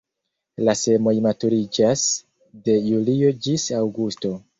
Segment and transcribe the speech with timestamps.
[0.67, 2.05] La semoj maturiĝas
[2.69, 4.33] de julio ĝis aŭgusto.